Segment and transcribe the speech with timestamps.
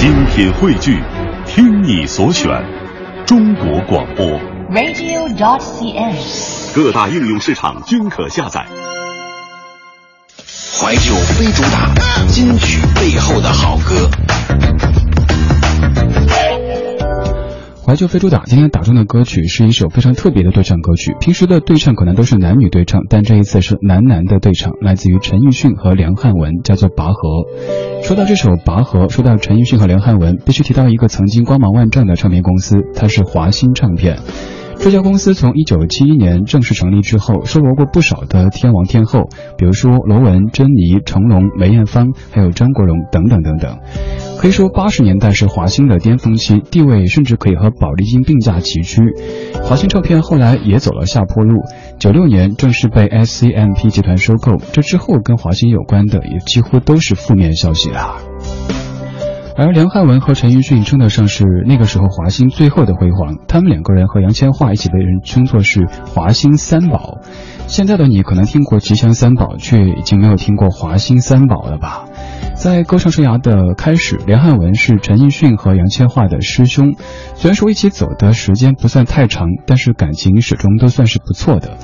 [0.00, 0.98] 精品汇聚，
[1.44, 2.48] 听你所选，
[3.26, 4.26] 中国广播。
[4.70, 6.16] radio.cn。
[6.74, 8.64] 各大应用市场均可下载。
[10.80, 11.92] 怀旧非主打，
[12.28, 14.08] 金曲背后的好歌。
[17.90, 21.12] 怀旧非主打，今天打中的歌曲是一首非常特别的对唱歌曲。
[21.18, 27.12] 平时的对唱可能都是男女对唱，但这一次是男男的对唱，来自于陈奕迅和梁汉文，叫做《拔河》。
[28.06, 34.18] 说到这首《拔河》，说到陈奕迅和梁汉文，必须提到一个曾经光芒万丈的唱片公司，它是华星唱片。
[34.82, 43.78] 这家公司从一九七一年正式成立之后，收罗过不少的天王天后，比如说罗文、珍妮、成龙、梅艳芳，还有张国荣等等等等。
[44.38, 49.02] 可以说，八十年代是华星的巅峰期，地位甚至可以和宝丽金并驾齐驱。
[49.62, 51.60] 华星唱片后来也走了下坡路，
[51.98, 58.29] 九六年正式被 SCMP 集团收购，这之后跟华星有关的也几乎都是负面消息了。
[59.60, 67.18] 而梁汉文和陈奕迅称得上是那个时候华星最后的辉煌，他们两个人和杨千嬅一起被人称作是华星三宝。
[67.66, 72.06] 现在的你可能听过吉祥三宝，却已经没有听过华星三宝了吧？
[72.54, 76.94] 在歌唱生涯的开始，梁汉文是陈奕迅和杨千嬅的师兄，
[77.34, 81.76] 虽然说一起走的时间不算太长，但是感情始终都算是不错的。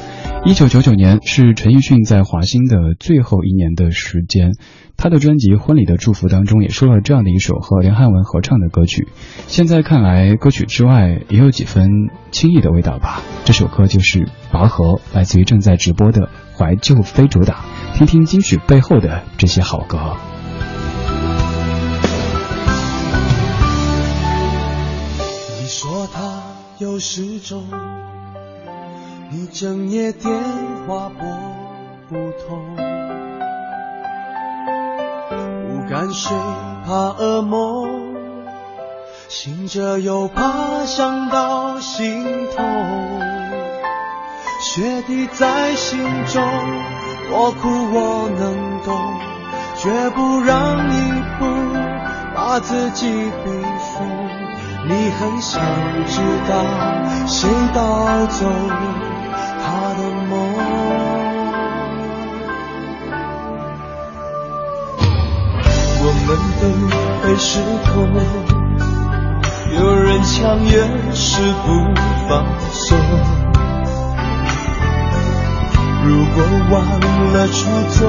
[0.47, 4.53] 一九九九年是陈奕迅在华星的最后一年的时间，
[4.97, 9.09] 他的专辑《婚礼的祝福》当中也收了这样的一首和梁汉文合唱的歌曲。
[9.49, 11.91] 现在看来，歌曲之外也有几分
[12.31, 13.23] 轻易的味道吧。
[13.45, 14.21] 这首歌就是
[14.53, 17.65] 《拔河》，来自于正在直播的怀旧非主打，
[17.97, 20.17] 听听金曲背后的这些好歌。
[25.61, 26.41] 你说他
[26.79, 27.65] 有时钟，
[29.29, 30.33] 你整夜电
[30.87, 31.27] 话拨
[32.09, 32.15] 不
[32.47, 32.77] 通，
[35.67, 36.37] 不敢睡，
[36.87, 38.15] 怕噩梦，
[39.29, 42.25] 醒着又怕想到心
[42.55, 42.65] 痛，
[44.61, 45.99] 雪滴在心
[46.33, 46.41] 中，
[47.33, 48.95] 我哭我能懂，
[49.77, 50.95] 绝不让一
[51.41, 51.47] 步
[52.33, 53.51] 把自己逼
[53.93, 54.07] 疯。
[54.89, 55.61] 你很想
[56.07, 56.55] 知道
[57.27, 58.47] 谁盗走
[59.97, 60.31] 的梦？
[65.99, 66.29] 我们
[66.61, 66.63] 都
[67.23, 67.49] 会失
[67.91, 67.95] 控，
[69.77, 70.35] 有人强
[70.65, 70.77] 忍
[71.15, 71.25] 是
[71.65, 71.67] 不
[72.29, 72.31] 放
[72.71, 72.85] 松。
[76.05, 76.37] 如果
[76.71, 76.75] 忘
[77.33, 77.59] 了初
[77.99, 78.01] 衷，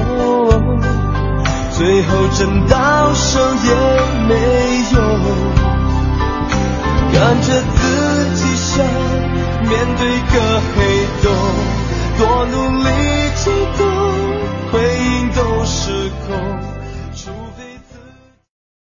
[1.72, 2.76] 最后真到
[3.14, 3.70] 手也
[4.28, 4.32] 没
[4.94, 4.96] 用。
[7.14, 7.48] 看着